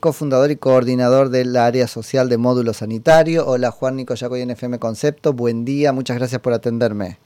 [0.00, 3.46] cofundador y coordinador del área social de módulo sanitario.
[3.46, 7.18] Hola Juan Nico Yacoy en FM Concepto, buen día, muchas gracias por atenderme.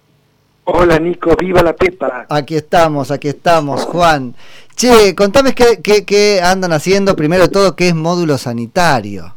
[0.65, 2.26] Hola Nico, viva la Pepa.
[2.29, 4.34] Aquí estamos, aquí estamos, Juan.
[4.75, 9.36] Che, contame qué, qué, andan haciendo, primero de todo, qué es módulo sanitario.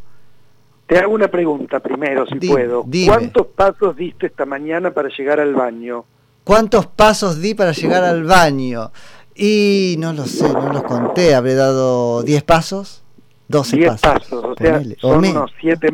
[0.87, 2.85] Te hago una pregunta primero, si puedo.
[3.05, 6.05] ¿Cuántos pasos diste esta mañana para llegar al baño?
[6.43, 8.91] ¿Cuántos pasos di para llegar al baño?
[9.35, 13.03] Y no lo sé, no los conté, habré dado 10 pasos.
[13.47, 14.43] 12 10 pasos.
[14.43, 15.91] o sea, son unos 7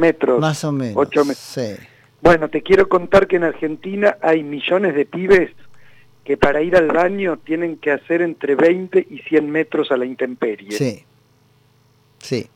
[0.00, 0.40] metros.
[0.40, 0.96] Más o menos.
[0.96, 1.78] 8 metros.
[2.22, 5.50] Bueno, te quiero contar que en Argentina hay millones de pibes
[6.24, 10.04] que para ir al baño tienen que hacer entre 20 y 100 metros a la
[10.04, 10.72] intemperie.
[10.72, 11.04] Sí.
[12.18, 12.46] Sí.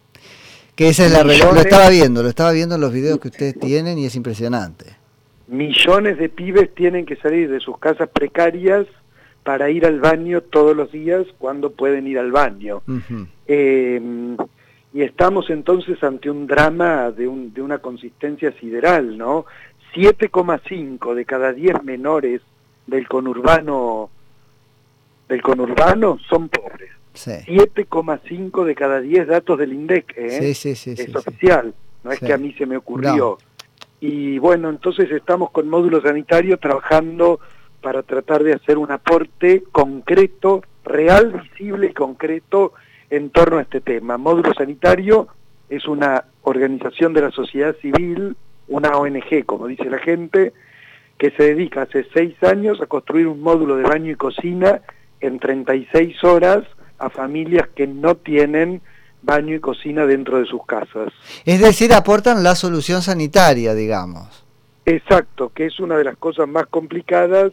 [0.75, 3.59] Que esa es la Lo estaba viendo, lo estaba viendo en los videos que ustedes
[3.59, 4.97] tienen y es impresionante.
[5.47, 8.87] Millones de pibes tienen que salir de sus casas precarias
[9.45, 12.83] para ir al baño todos los días cuando pueden ir al baño.
[13.47, 14.37] Em,
[14.93, 19.45] y estamos entonces ante un drama de, un, de una consistencia sideral, ¿no?
[19.95, 22.41] 7,5 de cada 10 menores
[22.87, 24.11] del conurbano
[25.29, 26.91] del conurbano son pobres.
[27.15, 30.51] 7,5 de cada 10 datos del INDEC, ¿eh?
[30.51, 33.39] es oficial, no es que a mí se me ocurrió.
[34.01, 37.41] Y bueno, entonces estamos con módulo sanitario trabajando
[37.85, 42.73] para tratar de hacer un aporte concreto, real, visible y concreto
[43.11, 44.17] en torno a este tema.
[44.17, 45.29] Módulo Sanitario
[45.69, 48.37] es una organización de la sociedad civil,
[48.69, 50.55] una ONG, como dice la gente,
[51.19, 54.81] que se dedica hace seis años a construir un módulo de baño y cocina
[55.21, 56.65] en 36 horas
[56.99, 58.81] a familias que no tienen
[59.21, 61.13] baño y cocina dentro de sus casas.
[61.45, 64.47] Es decir, aportan la solución sanitaria, digamos.
[64.87, 67.53] Exacto, que es una de las cosas más complicadas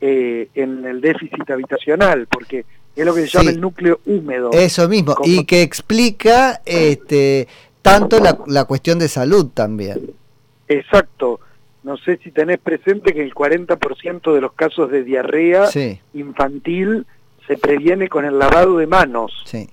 [0.00, 4.50] eh, en el déficit habitacional, porque es lo que se llama el núcleo húmedo.
[4.52, 7.48] Eso mismo, y que explica este,
[7.82, 10.10] tanto la, la, cuestión de salud también.
[10.68, 11.40] Exacto.
[11.82, 15.68] No sé si tenés presente que el 40% de los casos de diarrea
[16.14, 17.06] infantil
[17.46, 19.32] se previene con el lavado de manos.
[19.44, 19.68] Sí.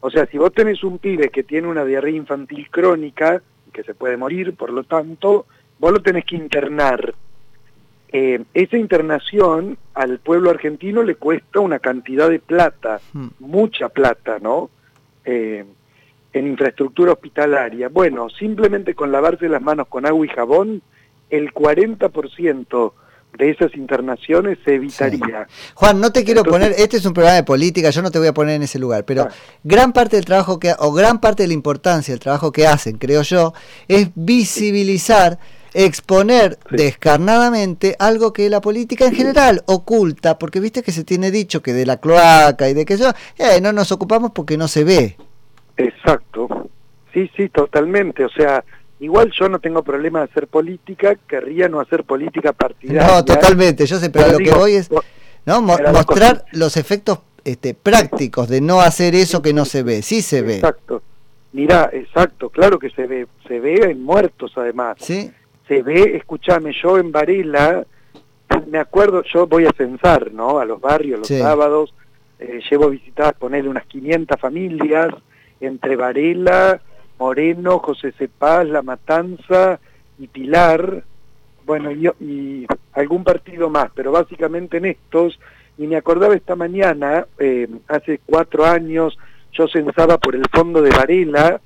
[0.00, 3.94] O sea, si vos tenés un pibe que tiene una diarrea infantil crónica, que se
[3.94, 5.46] puede morir, por lo tanto,
[5.80, 7.14] vos lo tenés que internar
[8.16, 13.26] eh, esa internación al pueblo argentino le cuesta una cantidad de plata, hmm.
[13.40, 14.70] mucha plata, ¿no?
[15.24, 15.64] Eh,
[16.32, 17.88] en infraestructura hospitalaria.
[17.88, 20.80] Bueno, simplemente con lavarse las manos con agua y jabón,
[21.28, 22.92] el 40%
[23.36, 25.48] de esas internaciones se evitaría.
[25.74, 28.28] Juan, no te quiero poner, este es un programa de política, yo no te voy
[28.28, 29.30] a poner en ese lugar, pero ah.
[29.64, 32.96] gran parte del trabajo que, o gran parte de la importancia del trabajo que hacen,
[32.96, 33.54] creo yo,
[33.88, 35.40] es visibilizar
[35.74, 41.62] exponer descarnadamente algo que la política en general oculta, porque viste que se tiene dicho
[41.62, 44.84] que de la cloaca y de que yo, eh, no nos ocupamos porque no se
[44.84, 45.16] ve.
[45.76, 46.70] Exacto,
[47.12, 48.64] sí, sí, totalmente, o sea,
[49.00, 53.06] igual yo no tengo problema de hacer política, querría no hacer política partidaria.
[53.06, 54.88] No, totalmente, yo sé, pero, lo que voy es
[55.44, 55.60] ¿no?
[55.60, 60.42] mostrar los efectos este, prácticos de no hacer eso que no se ve, sí se
[60.42, 60.56] ve.
[60.56, 61.02] Exacto.
[61.52, 64.96] Mirá, exacto, claro que se ve, se ve en muertos además.
[64.98, 65.30] Sí
[65.68, 67.84] se ve, escúchame, yo en Varela,
[68.68, 70.58] me acuerdo, yo voy a censar, ¿no?
[70.58, 71.94] A los barrios los sábados,
[72.38, 75.08] eh, llevo a visitar, ponerle unas 500 familias,
[75.60, 76.80] entre Varela,
[77.18, 79.80] Moreno, José Cepaz, La Matanza
[80.18, 81.04] y Pilar,
[81.64, 85.38] bueno, y, y algún partido más, pero básicamente en estos,
[85.78, 89.16] y me acordaba esta mañana, eh, hace cuatro años,
[89.52, 91.60] yo censaba por el fondo de Varela,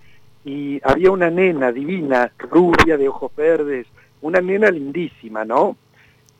[0.48, 3.86] y había una nena divina, rubia, de ojos verdes,
[4.22, 5.76] una nena lindísima, ¿no?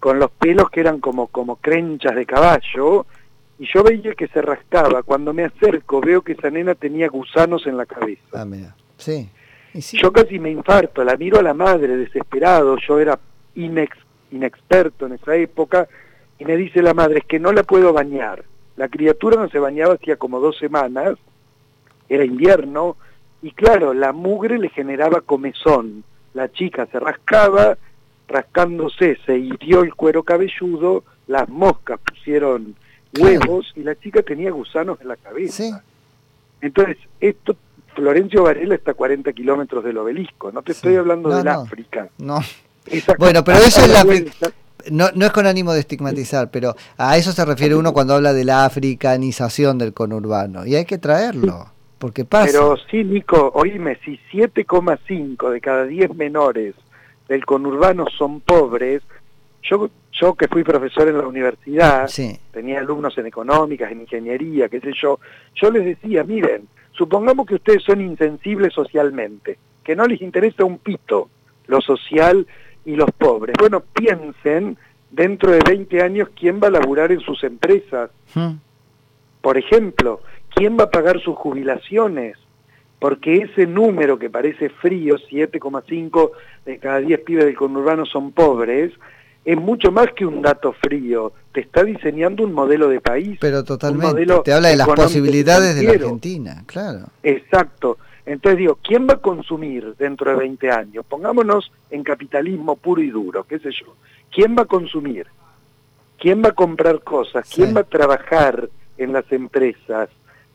[0.00, 3.04] Con los pelos que eran como, como crenchas de caballo,
[3.58, 5.02] y yo veía que se rascaba.
[5.02, 8.22] Cuando me acerco veo que esa nena tenía gusanos en la cabeza.
[8.32, 8.74] Ah, mira.
[8.97, 9.28] Sí.
[9.74, 13.18] Yo casi me infarto, la miro a la madre desesperado, yo era
[13.56, 13.94] inex,
[14.30, 15.86] inexperto en esa época,
[16.38, 18.42] y me dice la madre, es que no la puedo bañar.
[18.76, 21.18] La criatura no se bañaba hacía como dos semanas,
[22.08, 22.97] era invierno,
[23.43, 26.04] y claro, la mugre le generaba comezón.
[26.34, 27.78] La chica se rascaba,
[28.27, 32.74] rascándose se hirió el cuero cabelludo, las moscas pusieron
[33.18, 35.83] huevos y la chica tenía gusanos en la cabeza.
[36.60, 37.57] Entonces, esto,
[37.95, 42.09] Florencio Varela está a 40 kilómetros del obelisco, no te estoy hablando del África.
[42.18, 42.41] No.
[43.18, 44.04] bueno, pero eso es la...
[44.91, 48.33] No, no es con ánimo de estigmatizar, pero a eso se refiere uno cuando habla
[48.33, 51.72] de la africanización del conurbano, y hay que traerlo.
[51.98, 52.47] Porque pasa.
[52.47, 56.74] Pero sí, Nico, oíme, si 7,5 de cada 10 menores
[57.28, 59.03] del conurbano son pobres,
[59.62, 62.09] yo, yo que fui profesor en la universidad,
[62.53, 65.18] tenía alumnos en económicas, en ingeniería, qué sé yo,
[65.54, 70.78] yo les decía, miren, supongamos que ustedes son insensibles socialmente, que no les interesa un
[70.78, 71.28] pito
[71.66, 72.47] lo social
[72.84, 73.54] y los pobres.
[73.59, 74.77] Bueno, piensen
[75.10, 78.10] dentro de 20 años quién va a laburar en sus empresas.
[78.34, 78.54] Hmm.
[79.41, 80.21] Por ejemplo,
[80.59, 82.37] quién va a pagar sus jubilaciones.
[82.99, 86.33] Porque ese número que parece frío, 7,5
[86.66, 88.93] de cada 10 pibes del conurbano son pobres,
[89.45, 91.33] es mucho más que un dato frío.
[91.53, 93.39] Te está diseñando un modelo de país.
[93.41, 94.27] Pero totalmente.
[94.45, 97.07] Te habla de las posibilidades de la Argentina, claro.
[97.22, 97.99] Exacto.
[98.27, 101.05] Entonces digo, ¿quién va a consumir dentro de 20 años?
[101.09, 103.95] Pongámonos en capitalismo puro y duro, qué sé yo.
[104.31, 105.28] ¿Quién va a consumir?
[106.19, 107.49] ¿Quién va a comprar cosas?
[107.49, 108.69] ¿Quién va a trabajar
[108.99, 110.10] en las empresas?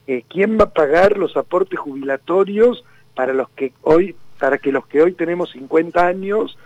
[0.07, 2.83] Eh, ¿Quién va a pagar los aportes jubilatorios
[3.15, 6.57] para los que hoy, para que los que hoy tenemos 50 años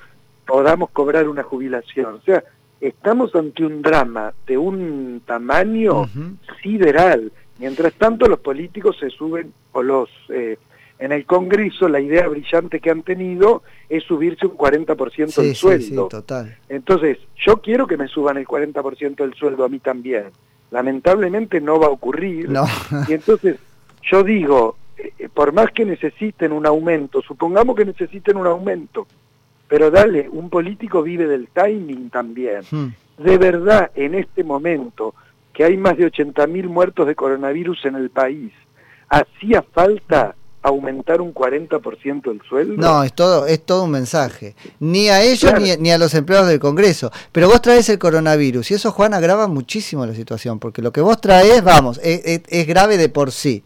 [0.45, 2.15] podamos cobrar una jubilación?
[2.15, 2.43] O sea,
[2.81, 6.09] estamos ante un drama de un tamaño
[6.61, 7.31] sideral.
[7.59, 10.57] Mientras tanto, los políticos se suben, o los eh,
[10.99, 16.05] en el Congreso la idea brillante que han tenido es subirse un 40% del sueldo.
[16.05, 16.57] Sí, total.
[16.69, 20.25] Entonces, yo quiero que me suban el 40% del sueldo a mí también.
[20.71, 22.49] Lamentablemente no va a ocurrir.
[23.07, 23.57] Y entonces,
[24.01, 29.07] yo digo, eh, por más que necesiten un aumento, supongamos que necesiten un aumento,
[29.67, 32.61] pero dale, un político vive del timing también.
[32.69, 32.87] Hmm.
[33.17, 35.13] De verdad, en este momento,
[35.53, 38.53] que hay más de 80.000 muertos de coronavirus en el país,
[39.09, 40.35] hacía falta
[40.67, 42.75] aumentar un 40% el sueldo?
[42.77, 44.55] No, es todo, es todo un mensaje.
[44.79, 47.11] Ni a ellos ni, a los empleados del Congreso.
[47.31, 51.01] Pero vos traes el coronavirus y eso, Juan, agrava muchísimo la situación, porque lo que
[51.01, 53.63] vos traes, vamos, es, grave de por sí.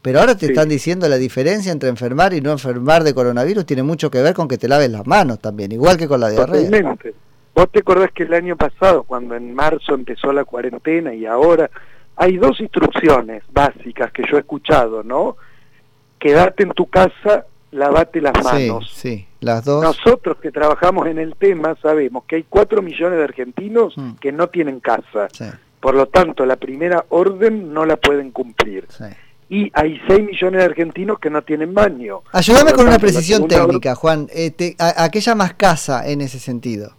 [0.00, 3.84] Pero ahora te están diciendo la diferencia entre enfermar y no enfermar de coronavirus tiene
[3.84, 6.64] mucho que ver con que te laves las manos también, igual que con la diarrea.
[6.64, 7.14] Totalmente.
[7.54, 11.70] Vos te acordás que el año pasado, cuando en marzo empezó la cuarentena y ahora
[12.16, 15.36] hay dos instrucciones básicas que yo he escuchado, ¿no?
[16.22, 18.92] Quédate en tu casa, lavate las manos.
[18.94, 19.82] Sí, las dos.
[19.82, 24.12] Nosotros que trabajamos en el tema sabemos que hay cuatro millones de argentinos mm.
[24.20, 25.28] que no tienen casa.
[25.80, 28.86] Por lo tanto, la primera orden no la pueden cumplir.
[29.48, 32.22] Y hay 6 millones de argentinos que no tienen baño.
[32.32, 34.28] Ayúdame con una precisión técnica, Juan.
[34.32, 36.92] Eh, a, qué llamas casa en ese sentido?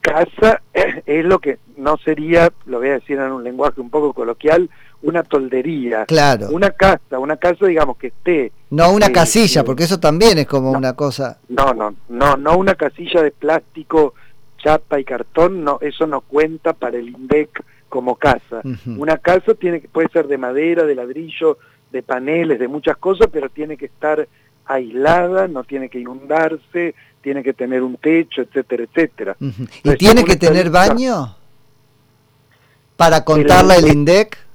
[0.00, 0.62] Casa
[1.04, 4.70] es lo que no sería, lo voy a decir en un lenguaje un poco coloquial,
[5.02, 6.04] una toldería.
[6.06, 6.48] Claro.
[6.50, 8.52] Una casa, una casa digamos que esté...
[8.70, 11.38] No una casilla, porque eso también es como una cosa...
[11.48, 14.14] No, no, no, no una casilla de plástico,
[14.58, 18.60] chapa y cartón, no, eso no cuenta para el INDEC como casa.
[18.86, 21.58] Una casa tiene que puede ser de madera, de ladrillo,
[21.90, 24.28] de paneles, de muchas cosas, pero tiene que estar
[24.66, 29.36] aislada, no tiene que inundarse, tiene que tener un techo, etcétera, etcétera.
[29.82, 31.34] ¿Y tiene que tener baño?
[32.96, 34.47] Para contarle el INDEC.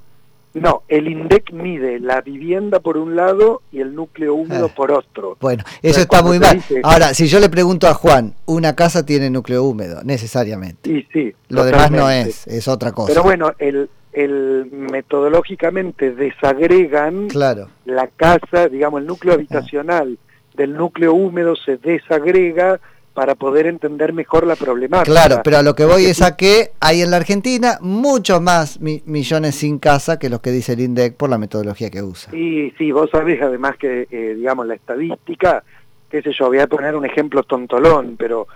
[0.54, 4.76] No, el INDEC mide la vivienda por un lado y el núcleo húmedo ah.
[4.76, 5.38] por otro.
[5.42, 6.62] Bueno, eso está muy mal.
[6.84, 10.92] Ahora, si yo le pregunto a Juan, una casa tiene núcleo húmedo, necesariamente.
[10.92, 11.34] Y sí.
[11.50, 13.12] Lo demás no es, es otra cosa.
[13.12, 17.70] Pero bueno, el, el metodológicamente desagregan claro.
[17.86, 20.20] la casa, digamos, el núcleo habitacional
[20.56, 22.80] del núcleo húmedo se desagrega
[23.14, 25.12] para poder entender mejor la problemática.
[25.12, 28.80] Claro, pero a lo que voy es a que hay en la Argentina muchos más
[28.80, 32.32] millones sin casa que los que dice el INDEC por la metodología que usa.
[32.32, 35.64] Sí, sí, vos sabés además que, eh, digamos, la estadística,
[36.10, 38.48] qué sé yo, voy a poner un ejemplo tontolón, pero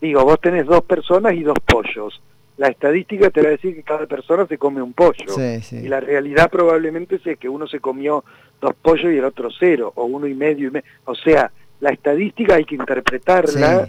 [0.00, 2.22] digo, vos tenés dos personas y dos pollos.
[2.56, 5.24] La estadística te va a decir que cada persona se come un pollo.
[5.72, 8.22] Y la realidad probablemente es que uno se comió
[8.60, 10.86] dos pollos y el otro cero, o uno y medio y medio.
[11.04, 11.50] O sea,
[11.80, 13.88] la estadística hay que interpretarla,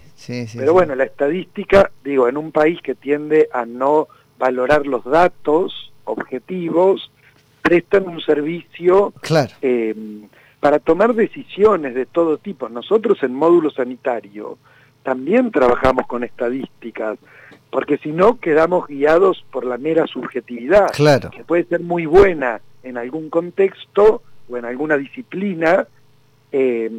[0.53, 5.93] pero bueno, la estadística, digo, en un país que tiende a no valorar los datos
[6.03, 7.11] objetivos,
[7.61, 9.13] prestan un servicio
[9.61, 9.95] eh,
[10.59, 12.69] para tomar decisiones de todo tipo.
[12.69, 14.57] Nosotros en módulo sanitario
[15.03, 17.17] también trabajamos con estadísticas,
[17.69, 20.87] porque si no quedamos guiados por la mera subjetividad,
[21.31, 25.87] que puede ser muy buena en algún contexto o en alguna disciplina,
[26.51, 26.91] eh,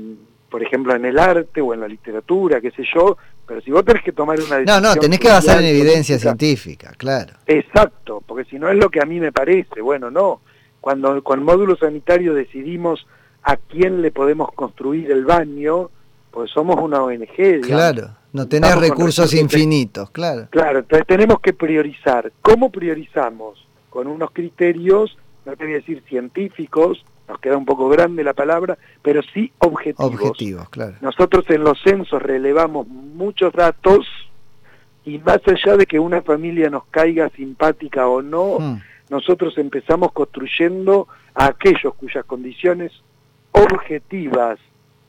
[0.51, 3.85] por ejemplo, en el arte o en la literatura, qué sé yo, pero si vos
[3.85, 4.83] tenés que tomar una decisión...
[4.83, 7.35] No, no, tenés que basar en evidencia científica, claro.
[7.47, 10.41] Exacto, porque si no es lo que a mí me parece, bueno, no.
[10.81, 13.07] Cuando con módulo sanitario decidimos
[13.43, 15.91] a quién le podemos construir el baño,
[16.31, 17.37] pues somos una ONG.
[17.37, 17.67] Digamos.
[17.67, 20.49] Claro, no tenés recursos infinitos, claro.
[20.51, 22.33] Claro, entonces tenemos que priorizar.
[22.43, 23.67] ¿Cómo priorizamos?
[23.89, 28.35] Con unos criterios, no te voy a decir científicos, nos queda un poco grande la
[28.35, 30.15] palabra, pero sí objetivos.
[30.15, 30.95] Objetivos, claro.
[31.01, 34.07] Nosotros en los censos relevamos muchos datos
[35.05, 38.81] y más allá de que una familia nos caiga simpática o no, hmm.
[39.11, 42.93] nosotros empezamos construyendo a aquellos cuyas condiciones
[43.53, 44.59] objetivas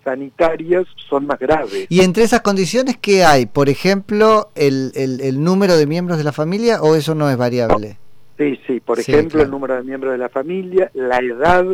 [0.04, 1.88] sanitarias son más graves.
[1.90, 3.46] ¿Y entre esas condiciones qué hay?
[3.46, 7.98] Por ejemplo, el, el, número de miembros de la familia o eso no es variable?
[8.38, 11.66] Sí, sí, por ejemplo, el número de miembros de la familia, la edad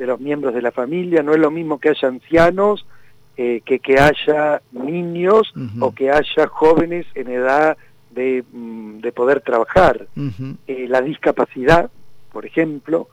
[0.00, 2.86] de los miembros de la familia, no es lo mismo que haya ancianos
[3.36, 7.76] eh, que que haya niños o que haya jóvenes en edad
[8.10, 10.06] de, mm, de poder trabajar.
[10.66, 11.90] Eh, la discapacidad,
[12.32, 13.08] por ejemplo,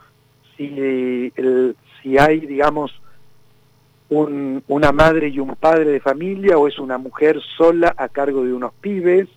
[0.56, 2.92] si, el, si hay, digamos,
[4.10, 8.46] un, una madre y un padre de familia o es una mujer sola a cargo
[8.46, 9.28] de unos pibes,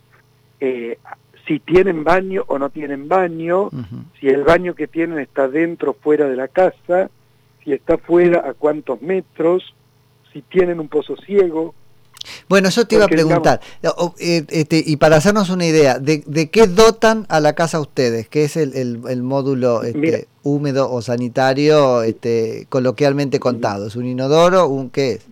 [0.61, 0.99] eh,
[1.47, 3.71] si tienen baño o no tienen baño,
[4.21, 7.11] si el baño que tienen está dentro o fuera de la casa,
[7.65, 9.75] si está fuera a cuántos metros,
[10.33, 11.75] si tienen un pozo ciego,
[12.49, 13.61] bueno, yo te iba a preguntar,
[14.19, 18.29] eh, este, y para hacernos una idea, ¿de, qué dotan a la casa ustedes?
[18.29, 23.87] ¿Qué es el, módulo este, húmedo o sanitario este, coloquialmente contado?
[23.87, 24.69] ¿Es un inodoro?
[24.69, 25.29] Un, ¿Qué es?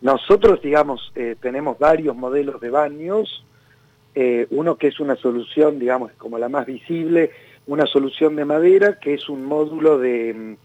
[0.00, 3.44] Nosotros, digamos, eh, tenemos varios modelos de baños,
[4.14, 7.32] eh, uno que es una solución, digamos, como la más visible,
[7.66, 10.56] una solución de madera, que es un módulo de mm,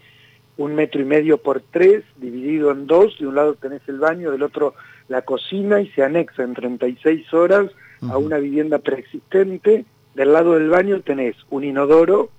[0.56, 4.30] un metro y medio por tres, dividido en dos, de un lado tenés el baño,
[4.30, 4.74] del otro
[5.08, 7.70] la cocina y se anexa en 36 horas
[8.08, 9.84] a una vivienda preexistente.
[10.14, 12.30] Del lado del baño tenés un inodoro,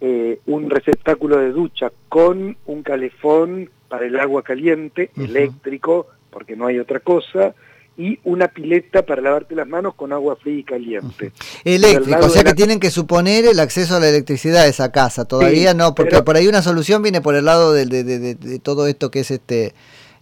[0.00, 6.66] eh, un receptáculo de ducha con un calefón para el agua caliente, eléctrico, porque no
[6.66, 7.54] hay otra cosa,
[7.98, 11.32] y una pileta para lavarte las manos con agua fría y caliente.
[11.64, 15.26] Eléctrico, o sea que tienen que suponer el acceso a la electricidad de esa casa,
[15.26, 19.10] todavía no, porque por ahí una solución viene por el lado de, de todo esto
[19.10, 19.74] que es este...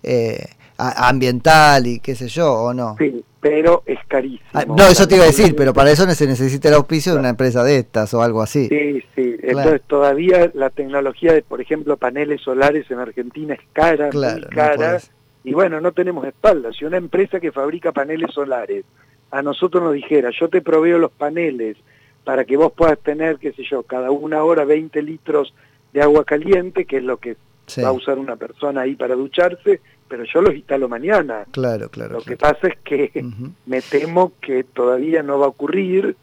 [0.03, 0.47] Eh,
[0.79, 2.97] ambiental y qué sé yo, ¿o no?
[2.99, 4.51] Sí, pero es carísimo.
[4.53, 7.19] Ah, no, eso te iba a decir, pero para eso se necesita el auspicio de
[7.19, 8.69] una empresa de estas o algo así.
[8.69, 9.37] Sí, sí.
[9.43, 15.01] Entonces todavía la tecnología de, por ejemplo, paneles solares en Argentina es cara, muy cara.
[15.47, 16.73] Y bueno, no tenemos espalda.
[16.73, 18.85] Si una empresa que fabrica paneles solares
[19.31, 21.77] a nosotros nos dijera, yo te proveo los paneles
[22.25, 25.55] para que vos puedas tener, qué sé yo, cada una hora 20 litros
[25.93, 27.37] de agua caliente, que es lo que
[27.79, 31.45] va a usar una persona ahí para ducharse, pero yo los instalo mañana.
[31.53, 32.15] Claro, claro.
[32.15, 33.25] Lo que pasa es que
[33.67, 36.17] me temo que todavía no va a ocurrir,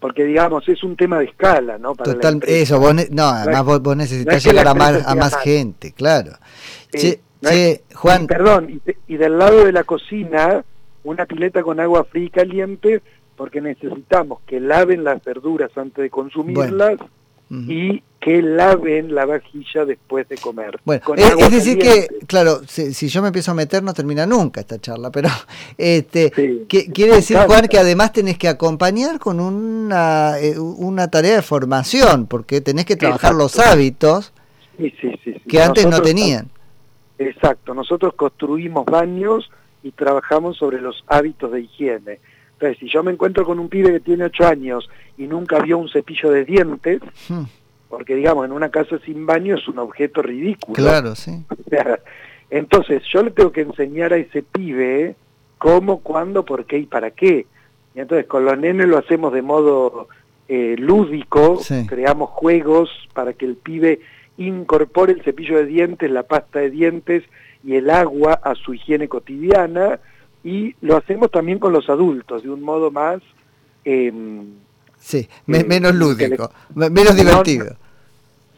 [0.00, 1.94] porque digamos, es un tema de escala, ¿no?
[1.94, 6.32] Total, eso, vos no, además vos, necesitas llegar a más, a más gente, claro.
[6.94, 7.20] Eh,
[7.94, 8.26] Juan.
[8.26, 10.64] perdón, y, del lado de la cocina,
[11.02, 13.02] una pileta con agua fría y caliente,
[13.36, 16.98] porque necesitamos que laven las verduras antes de consumirlas
[17.50, 20.80] y que laven la vajilla después de comer.
[20.84, 24.80] Bueno, es, decir que, claro, si, yo me empiezo a meter no termina nunca esta
[24.80, 25.28] charla, pero
[25.78, 26.32] este
[26.66, 32.26] quiere decir, Juan, que además tenés que acompañar con una, eh, una tarea de formación,
[32.26, 34.32] porque tenés que trabajar los hábitos
[35.46, 36.48] que antes no tenían.
[37.18, 39.50] Exacto, nosotros construimos baños
[39.82, 42.20] y trabajamos sobre los hábitos de higiene.
[42.54, 45.78] Entonces, si yo me encuentro con un pibe que tiene 8 años y nunca vio
[45.78, 47.44] un cepillo de dientes, hmm
[47.94, 50.74] porque digamos, en una casa sin baño es un objeto ridículo.
[50.74, 51.44] Claro, sí.
[52.50, 55.14] Entonces, yo le tengo que enseñar a ese pibe
[55.58, 57.46] cómo, cuándo, por qué y para qué.
[57.94, 60.08] Y entonces, con los nenes lo hacemos de modo
[60.48, 64.00] eh, lúdico, creamos juegos para que el pibe
[64.38, 67.24] incorpore el cepillo de dientes, la pasta de dientes
[67.62, 70.00] y el agua a su higiene cotidiana,
[70.42, 73.20] y lo hacemos también con los adultos, de un modo más...
[73.84, 74.46] Em,
[74.98, 77.76] sí, eh, menos lúdico, menos divertido.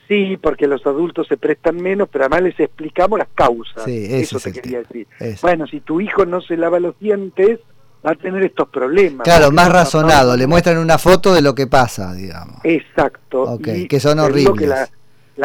[0.09, 3.85] Sí, porque los adultos se prestan menos, pero además les explicamos las causas.
[3.85, 5.07] Sí, eso, te quería decir.
[5.43, 7.59] Bueno, si tu hijo no se lava los dientes,
[8.07, 9.25] va a tener estos problemas.
[9.25, 12.61] Claro, más razonado, le muestran una foto de lo que pasa, digamos.
[12.63, 13.59] Exacto.
[13.63, 14.59] que son horribles.
[14.59, 14.89] Que la,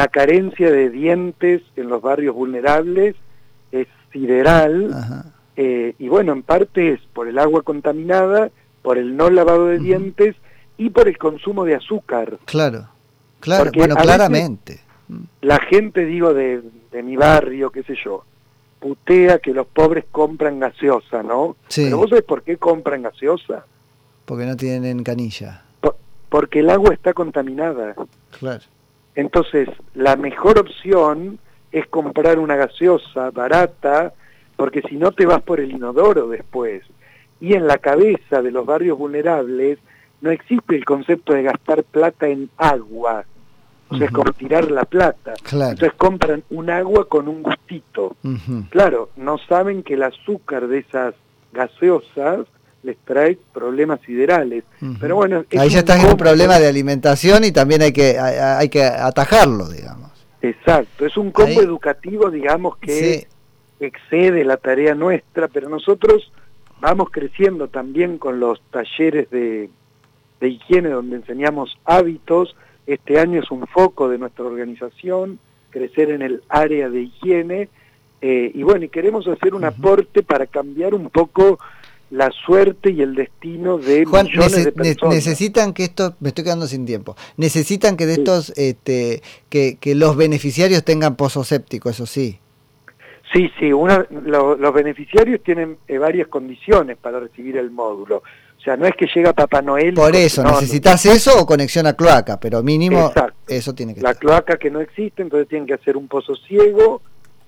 [0.08, 3.14] carencia de dientes en los barrios vulnerables
[3.70, 5.24] es sideral,
[5.56, 8.50] eh, y bueno, en parte es por el agua contaminada,
[8.82, 10.36] por el no lavado de dientes
[10.76, 12.38] y por el consumo de azúcar.
[12.44, 12.88] Claro.
[13.40, 14.80] Claro, bueno, claramente.
[15.40, 18.24] La gente, digo, de, de, mi barrio, qué sé yo,
[18.78, 21.56] putea que los pobres compran gaseosa, ¿no?
[21.68, 21.84] Sí.
[21.84, 23.66] Pero vos sabés por qué compran gaseosa.
[24.24, 25.64] Porque no tienen canilla.
[26.28, 27.94] porque el agua está contaminada.
[28.38, 28.62] Claro.
[29.14, 31.38] Entonces, la mejor opción
[31.70, 34.12] es comprar una gaseosa barata,
[34.56, 36.82] porque si no te vas por el inodoro después.
[37.40, 39.78] Y en la cabeza de los barrios vulnerables
[40.20, 43.24] no existe el concepto de gastar plata en agua.
[43.88, 45.34] O sea, es como tirar la plata.
[45.72, 48.16] Entonces compran un agua con un gustito.
[48.70, 51.14] Claro, no saben que el azúcar de esas
[51.52, 52.46] gaseosas
[52.82, 54.64] les trae problemas siderales.
[55.00, 58.68] Pero bueno, ahí ya estás en un problema de alimentación y también hay que hay,
[58.68, 60.10] que atajarlo, digamos.
[60.40, 63.28] Exacto, es un combo educativo, digamos, que
[63.78, 66.32] excede la tarea nuestra, pero nosotros
[66.80, 69.70] vamos creciendo también con los talleres de,
[70.40, 72.56] de higiene donde enseñamos hábitos.
[72.86, 75.38] Este año es un foco de nuestra organización,
[75.70, 77.68] crecer en el área de higiene.
[78.20, 81.60] Eh, y bueno, y queremos hacer un aporte para cambiar un poco
[82.12, 85.14] la suerte y el destino de Juan, millones de personas.
[85.14, 89.94] necesitan que esto, me estoy quedando sin tiempo, necesitan que de estos, este, que, que
[89.94, 92.38] los beneficiarios tengan pozo séptico, eso sí.
[93.32, 98.16] Sí, sí, una, los beneficiarios tienen eh, varias condiciones para recibir el módulo.
[98.16, 99.94] O sea, no es que llega Papá Noel.
[99.94, 103.10] Por eso, necesitas eso o conexión a cloaca, pero mínimo
[103.48, 107.00] eso tiene que La cloaca que no existe, entonces tienen que hacer un pozo ciego,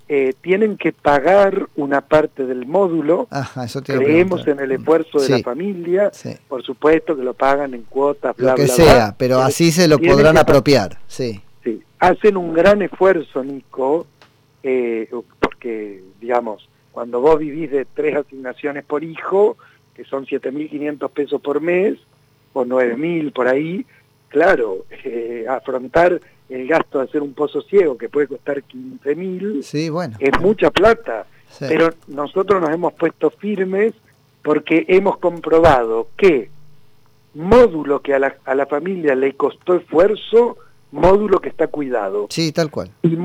[0.06, 3.26] eh, tienen que pagar una parte del módulo.
[3.30, 6.10] Ajá, eso Creemos en el esfuerzo de la familia,
[6.46, 9.98] por supuesto que lo pagan en cuotas, bla, lo que sea, pero así se lo
[9.98, 10.98] podrán apropiar.
[11.06, 11.40] Sí.
[11.62, 11.82] sí.
[11.98, 14.06] Hacen un gran esfuerzo, Nico,
[14.62, 15.08] eh,
[15.40, 19.56] porque, digamos, cuando vos vivís de tres asignaciones por hijo,
[19.94, 21.98] que son 7.500 pesos por mes,
[22.52, 23.86] o 9.000 por ahí,
[24.28, 29.88] claro, eh, afrontar el gasto de hacer un pozo ciego que puede costar 15.000 sí,
[29.88, 30.16] bueno.
[30.18, 31.26] es mucha plata,
[31.58, 33.94] pero nosotros nos hemos puesto firmes
[34.42, 36.50] porque hemos comprobado que
[37.34, 40.58] módulo que a la, a la familia le costó esfuerzo,
[40.92, 42.26] módulo que está cuidado.
[42.30, 42.90] Sí, tal cual.
[43.02, 43.16] Y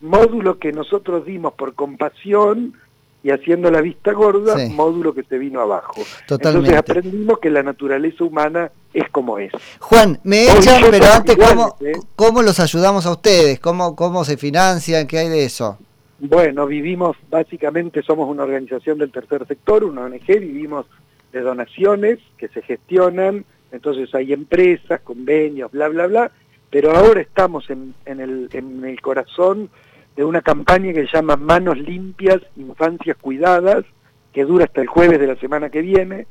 [0.00, 2.74] módulo que nosotros dimos por compasión
[3.22, 6.02] y haciendo la vista gorda, módulo que se vino abajo.
[6.26, 6.70] Totalmente.
[6.70, 9.52] Entonces aprendimos que la naturaleza humana es como es.
[9.78, 11.92] Juan, me echan, pero antes, ¿cómo, ¿eh?
[12.16, 13.60] ¿cómo los ayudamos a ustedes?
[13.60, 15.06] ¿Cómo, ¿Cómo se financian?
[15.06, 15.78] ¿Qué hay de eso?
[16.18, 20.86] Bueno, vivimos, básicamente somos una organización del tercer sector, una ONG, vivimos
[21.32, 26.30] de donaciones que se gestionan, entonces hay empresas, convenios, bla, bla, bla,
[26.70, 29.68] pero ahora estamos en, en, el, en el corazón
[30.16, 33.84] de una campaña que se llama Manos Limpias, Infancias Cuidadas,
[34.32, 36.26] que dura hasta el jueves de la semana que viene,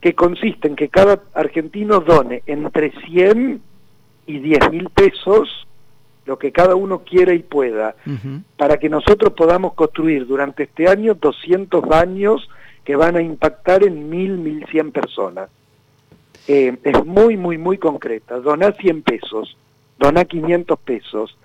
[0.00, 3.60] que consiste en que cada argentino done entre 100
[4.26, 5.66] y 10 mil pesos,
[6.26, 7.94] lo que cada uno quiera y pueda,
[8.56, 12.48] para que nosotros podamos construir durante este año 200 baños
[12.84, 15.50] que van a impactar en 1000, 1100 personas.
[16.48, 18.38] Eh, es muy, muy, muy concreta.
[18.38, 19.56] Doná 100 pesos,
[19.98, 21.36] doná 500 pesos,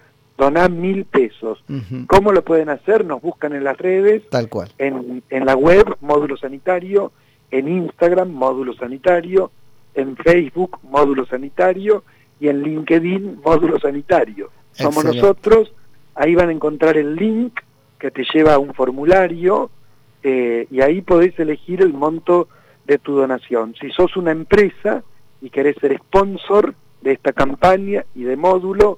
[0.42, 1.64] doná mil pesos.
[2.08, 3.06] ¿Cómo lo pueden hacer?
[3.06, 7.12] Nos buscan en las redes, tal cual, en, en la web Módulo Sanitario,
[7.52, 9.52] en Instagram Módulo Sanitario,
[9.94, 12.04] en Facebook Módulo Sanitario
[12.40, 14.50] y en LinkedIn Módulo Sanitario.
[14.72, 15.72] Somos nosotros,
[16.16, 17.60] ahí van a encontrar el link
[18.00, 19.70] que te lleva a un formulario
[20.24, 22.48] eh, y ahí podés elegir el monto
[22.88, 23.76] de tu donación.
[23.80, 25.04] Si sos una empresa
[25.40, 28.98] y querés ser sponsor de esta campaña y de módulo,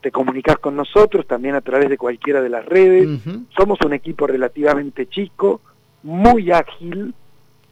[0.00, 3.08] te comunicas con nosotros también a través de cualquiera de las redes.
[3.56, 5.60] Somos un equipo relativamente chico,
[6.02, 7.14] muy ágil,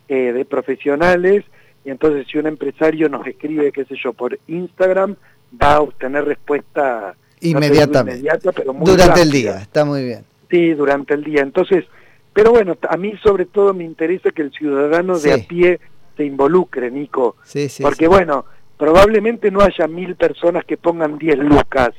[0.09, 1.45] eh, de profesionales,
[1.85, 5.17] y entonces si un empresario nos escribe, qué sé yo, por Instagram,
[5.61, 10.25] va a obtener respuesta inmediatamente, inmediata, pero durante el día, está muy bien.
[10.51, 11.43] Sí, durante el día.
[11.43, 11.85] Entonces,
[12.33, 15.81] pero bueno, a mí sobre todo me interesa que el ciudadano de a pie
[16.17, 18.45] se involucre, Nico, sí, sí, porque bueno,
[18.77, 21.91] probablemente no haya mil personas que pongan 10 lucas,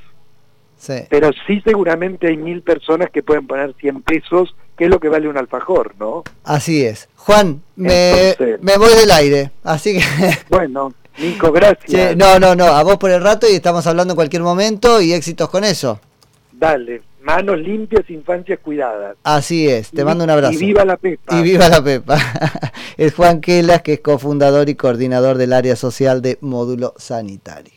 [1.09, 5.09] pero sí seguramente hay mil personas que pueden poner 100 pesos, que es lo que
[5.09, 6.23] vale un alfajor, ¿no?
[6.43, 7.07] Así es.
[7.15, 10.03] Juan, me, me voy del aire, así que...
[10.49, 12.17] bueno, Nico, gracias.
[12.17, 15.13] no, no, no, a vos por el rato y estamos hablando en cualquier momento y
[15.13, 15.99] éxitos con eso.
[16.51, 19.15] Dale, manos limpias, infancias cuidadas.
[19.23, 20.53] Así es, te mando un abrazo.
[20.53, 21.39] Y viva la Pepa.
[21.39, 22.17] Y viva la Pepa.
[22.97, 27.71] es Juan Quelas, que es cofundador y coordinador del área social de Módulo Sanitario.